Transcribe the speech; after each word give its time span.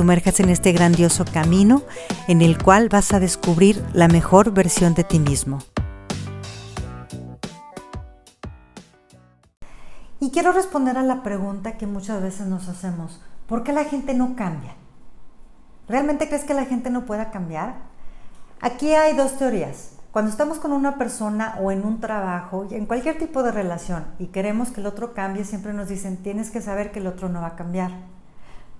sumerjas 0.00 0.40
en 0.40 0.48
este 0.48 0.72
grandioso 0.72 1.26
camino 1.30 1.82
en 2.26 2.40
el 2.40 2.56
cual 2.56 2.88
vas 2.88 3.12
a 3.12 3.20
descubrir 3.20 3.84
la 3.92 4.08
mejor 4.08 4.50
versión 4.50 4.94
de 4.94 5.04
ti 5.04 5.18
mismo. 5.18 5.58
Y 10.20 10.30
quiero 10.30 10.52
responder 10.52 10.96
a 10.96 11.02
la 11.02 11.22
pregunta 11.22 11.76
que 11.76 11.86
muchas 11.86 12.22
veces 12.22 12.46
nos 12.46 12.66
hacemos, 12.68 13.20
¿por 13.46 13.62
qué 13.62 13.74
la 13.74 13.84
gente 13.84 14.14
no 14.14 14.36
cambia? 14.36 14.74
¿Realmente 15.86 16.28
crees 16.28 16.44
que 16.44 16.54
la 16.54 16.64
gente 16.64 16.88
no 16.88 17.04
pueda 17.04 17.30
cambiar? 17.30 17.74
Aquí 18.62 18.94
hay 18.94 19.14
dos 19.14 19.36
teorías. 19.36 19.90
Cuando 20.12 20.30
estamos 20.30 20.56
con 20.56 20.72
una 20.72 20.96
persona 20.96 21.58
o 21.60 21.72
en 21.72 21.84
un 21.84 22.00
trabajo, 22.00 22.66
en 22.70 22.86
cualquier 22.86 23.18
tipo 23.18 23.42
de 23.42 23.52
relación, 23.52 24.06
y 24.18 24.28
queremos 24.28 24.70
que 24.70 24.80
el 24.80 24.86
otro 24.86 25.12
cambie, 25.12 25.44
siempre 25.44 25.74
nos 25.74 25.90
dicen, 25.90 26.16
tienes 26.16 26.50
que 26.50 26.62
saber 26.62 26.90
que 26.90 27.00
el 27.00 27.06
otro 27.06 27.28
no 27.28 27.42
va 27.42 27.48
a 27.48 27.56
cambiar. 27.56 28.09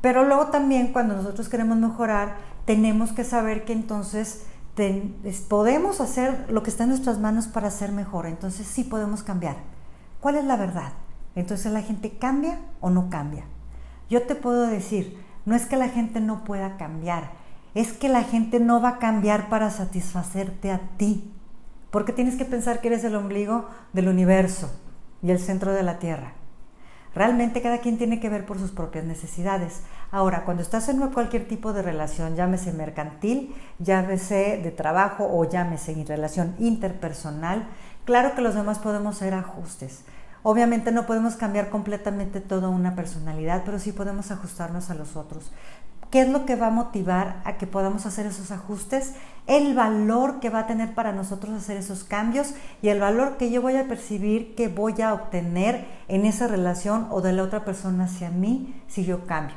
Pero 0.00 0.24
luego 0.24 0.46
también 0.46 0.92
cuando 0.92 1.14
nosotros 1.14 1.48
queremos 1.48 1.76
mejorar, 1.76 2.36
tenemos 2.64 3.12
que 3.12 3.24
saber 3.24 3.64
que 3.64 3.72
entonces 3.72 4.44
podemos 5.48 6.00
hacer 6.00 6.46
lo 6.48 6.62
que 6.62 6.70
está 6.70 6.84
en 6.84 6.90
nuestras 6.90 7.18
manos 7.18 7.48
para 7.48 7.70
ser 7.70 7.92
mejor. 7.92 8.26
Entonces 8.26 8.66
sí 8.66 8.84
podemos 8.84 9.22
cambiar. 9.22 9.56
¿Cuál 10.20 10.36
es 10.36 10.44
la 10.44 10.56
verdad? 10.56 10.92
Entonces 11.34 11.70
la 11.70 11.82
gente 11.82 12.16
cambia 12.18 12.58
o 12.80 12.88
no 12.88 13.10
cambia. 13.10 13.44
Yo 14.08 14.22
te 14.22 14.34
puedo 14.34 14.66
decir, 14.66 15.22
no 15.44 15.54
es 15.54 15.66
que 15.66 15.76
la 15.76 15.88
gente 15.88 16.20
no 16.20 16.44
pueda 16.44 16.76
cambiar, 16.76 17.32
es 17.74 17.92
que 17.92 18.08
la 18.08 18.24
gente 18.24 18.58
no 18.58 18.80
va 18.80 18.88
a 18.88 18.98
cambiar 18.98 19.48
para 19.48 19.70
satisfacerte 19.70 20.72
a 20.72 20.80
ti. 20.96 21.30
Porque 21.90 22.12
tienes 22.12 22.36
que 22.36 22.44
pensar 22.44 22.80
que 22.80 22.88
eres 22.88 23.04
el 23.04 23.16
ombligo 23.16 23.66
del 23.92 24.08
universo 24.08 24.70
y 25.22 25.30
el 25.30 25.38
centro 25.38 25.72
de 25.72 25.82
la 25.82 25.98
tierra. 25.98 26.34
Realmente 27.14 27.60
cada 27.60 27.78
quien 27.78 27.98
tiene 27.98 28.20
que 28.20 28.28
ver 28.28 28.46
por 28.46 28.58
sus 28.58 28.70
propias 28.70 29.04
necesidades. 29.04 29.82
Ahora, 30.12 30.44
cuando 30.44 30.62
estás 30.62 30.88
en 30.88 31.00
cualquier 31.08 31.48
tipo 31.48 31.72
de 31.72 31.82
relación, 31.82 32.36
llámese 32.36 32.72
mercantil, 32.72 33.54
llámese 33.78 34.60
de 34.62 34.70
trabajo 34.70 35.28
o 35.30 35.44
llámese 35.48 35.92
en 35.92 36.06
relación 36.06 36.54
interpersonal, 36.58 37.66
claro 38.04 38.34
que 38.34 38.42
los 38.42 38.54
demás 38.54 38.78
podemos 38.78 39.16
hacer 39.16 39.34
ajustes. 39.34 40.04
Obviamente 40.42 40.90
no 40.90 41.04
podemos 41.04 41.36
cambiar 41.36 41.68
completamente 41.68 42.40
toda 42.40 42.68
una 42.68 42.94
personalidad, 42.94 43.62
pero 43.64 43.78
sí 43.78 43.92
podemos 43.92 44.30
ajustarnos 44.30 44.88
a 44.90 44.94
los 44.94 45.16
otros. 45.16 45.52
¿Qué 46.10 46.22
es 46.22 46.28
lo 46.28 46.44
que 46.44 46.56
va 46.56 46.66
a 46.66 46.70
motivar 46.70 47.40
a 47.44 47.56
que 47.56 47.68
podamos 47.68 48.04
hacer 48.04 48.26
esos 48.26 48.50
ajustes? 48.50 49.14
El 49.46 49.74
valor 49.74 50.40
que 50.40 50.50
va 50.50 50.60
a 50.60 50.66
tener 50.66 50.92
para 50.92 51.12
nosotros 51.12 51.54
hacer 51.54 51.76
esos 51.76 52.02
cambios 52.02 52.54
y 52.82 52.88
el 52.88 52.98
valor 52.98 53.36
que 53.36 53.52
yo 53.52 53.62
voy 53.62 53.76
a 53.76 53.86
percibir 53.86 54.56
que 54.56 54.66
voy 54.66 55.00
a 55.02 55.14
obtener 55.14 55.86
en 56.08 56.26
esa 56.26 56.48
relación 56.48 57.06
o 57.10 57.20
de 57.20 57.32
la 57.32 57.44
otra 57.44 57.64
persona 57.64 58.04
hacia 58.04 58.30
mí 58.30 58.82
si 58.88 59.04
yo 59.04 59.24
cambio. 59.26 59.54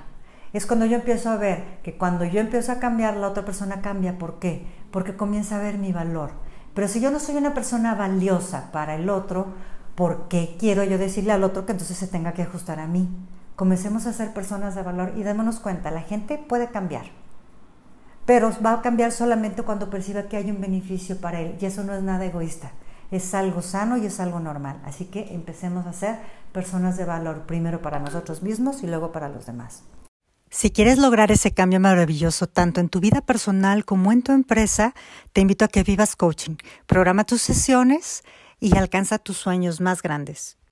Es 0.54 0.68
cuando 0.68 0.86
yo 0.86 0.98
empiezo 0.98 1.32
a 1.32 1.38
ver 1.38 1.80
que 1.82 1.98
cuando 1.98 2.24
yo 2.24 2.40
empiezo 2.40 2.72
a 2.72 2.80
cambiar, 2.80 3.18
la 3.18 3.30
otra 3.30 3.44
persona 3.44 3.82
cambia. 3.82 4.20
¿Por 4.20 4.38
qué? 4.38 4.68
Porque 4.92 5.16
comienza 5.16 5.56
a 5.56 5.62
ver 5.62 5.80
mi 5.80 5.92
valor. 5.92 6.34
Pero 6.76 6.88
si 6.88 7.02
yo 7.02 7.10
no 7.10 7.20
soy 7.20 7.38
una 7.38 7.56
persona 7.56 7.96
valiosa 7.96 8.72
para 8.72 8.94
el 8.94 9.10
otro, 9.10 9.48
¿por 9.96 10.28
qué 10.28 10.56
quiero 10.60 10.84
yo 10.84 11.00
decirle 11.00 11.32
al 11.32 11.44
otro 11.44 11.66
que 11.66 11.72
entonces 11.72 11.98
se 11.98 12.08
tenga 12.08 12.34
que 12.34 12.44
ajustar 12.44 12.80
a 12.80 12.86
mí? 12.86 13.10
Comencemos 13.56 14.08
a 14.08 14.14
ser 14.14 14.34
personas 14.34 14.74
de 14.74 14.82
valor 14.82 15.14
y 15.16 15.24
démonos 15.24 15.60
cuenta, 15.60 15.92
la 15.92 16.02
gente 16.02 16.38
puede 16.38 16.70
cambiar, 16.70 17.06
pero 18.26 18.52
va 18.66 18.74
a 18.74 18.82
cambiar 18.82 19.12
solamente 19.12 19.62
cuando 19.62 19.92
perciba 19.92 20.24
que 20.24 20.38
hay 20.38 20.50
un 20.50 20.60
beneficio 20.60 21.18
para 21.22 21.40
él 21.40 21.56
y 21.60 21.66
eso 21.66 21.84
no 21.84 21.94
es 21.94 22.02
nada 22.02 22.26
egoísta, 22.26 22.72
es 23.12 23.34
algo 23.36 23.62
sano 23.62 23.98
y 23.98 24.08
es 24.08 24.20
algo 24.20 24.40
normal. 24.40 24.82
Así 24.86 25.06
que 25.06 25.34
empecemos 25.36 25.86
a 25.86 25.94
ser 25.94 26.18
personas 26.52 26.98
de 26.98 27.06
valor, 27.06 27.46
primero 27.46 27.82
para 27.82 28.00
nosotros 28.00 28.42
mismos 28.42 28.82
y 28.82 28.88
luego 28.88 29.12
para 29.12 29.30
los 29.30 29.46
demás. 29.46 29.84
Si 30.50 30.72
quieres 30.72 30.98
lograr 31.00 31.32
ese 31.32 31.52
cambio 31.52 31.80
maravilloso 31.80 32.48
tanto 32.48 32.80
en 32.80 32.90
tu 32.90 33.00
vida 33.00 33.22
personal 33.22 33.86
como 33.86 34.12
en 34.12 34.22
tu 34.22 34.32
empresa, 34.32 34.94
te 35.32 35.42
invito 35.42 35.66
a 35.66 35.68
que 35.68 35.84
vivas 35.84 36.16
coaching. 36.16 36.58
Programa 36.86 37.24
tus 37.24 37.42
sesiones 37.42 38.24
y 38.60 38.78
alcanza 38.78 39.18
tus 39.18 39.38
sueños 39.38 39.82
más 39.82 40.02
grandes. 40.02 40.58